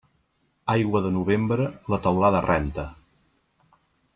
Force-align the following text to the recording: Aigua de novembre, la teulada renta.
Aigua 0.75 1.01
de 1.07 1.11
novembre, 1.17 1.67
la 1.95 2.01
teulada 2.07 2.41
renta. 2.49 2.87